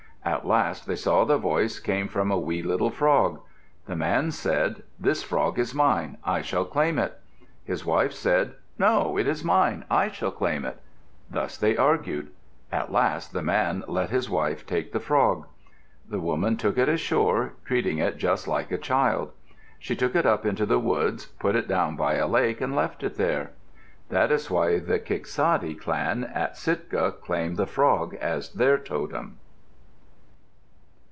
At 0.23 0.45
last 0.45 0.85
they 0.85 0.95
saw 0.95 1.23
the 1.25 1.39
voice 1.39 1.79
came 1.79 2.07
from 2.07 2.29
a 2.29 2.37
wee 2.37 2.61
little 2.61 2.91
frog. 2.91 3.41
The 3.87 3.95
man 3.95 4.29
said: 4.29 4.83
"This 4.99 5.23
frog 5.23 5.57
is 5.57 5.73
mine. 5.73 6.19
I 6.23 6.41
shall 6.43 6.63
claim 6.63 6.99
it." 6.99 7.19
His 7.63 7.85
wife 7.87 8.13
said, 8.13 8.53
"No, 8.77 9.17
it 9.17 9.25
is 9.27 9.43
mine. 9.43 9.83
I 9.89 10.09
shall 10.09 10.29
claim 10.29 10.63
it." 10.63 10.79
Thus 11.27 11.57
they 11.57 11.75
argued. 11.75 12.29
At 12.71 12.91
last 12.91 13.33
the 13.33 13.41
man 13.41 13.83
let 13.87 14.11
his 14.11 14.29
wife 14.29 14.63
take 14.67 14.91
the 14.91 14.99
frog. 14.99 15.47
The 16.07 16.19
woman 16.19 16.55
took 16.55 16.77
it 16.77 16.87
ashore, 16.87 17.53
treating 17.65 17.97
it 17.97 18.17
just 18.19 18.47
like 18.47 18.71
a 18.71 18.77
child. 18.77 19.31
She 19.79 19.95
took 19.95 20.15
it 20.15 20.25
up 20.27 20.45
into 20.45 20.67
the 20.67 20.79
woods, 20.79 21.25
put 21.25 21.55
it 21.55 21.67
down 21.67 21.95
by 21.95 22.13
a 22.15 22.27
lake, 22.27 22.61
and 22.61 22.75
left 22.75 23.01
it 23.03 23.15
there. 23.17 23.53
That 24.09 24.31
is 24.31 24.51
why 24.51 24.77
the 24.79 24.99
Kiksadi 24.99 25.73
clan 25.79 26.23
at 26.25 26.57
Sitka 26.57 27.13
claim 27.19 27.55
the 27.55 27.65
frog 27.67 28.13
as 28.13 28.51
their 28.53 28.77
totem. 28.77 29.37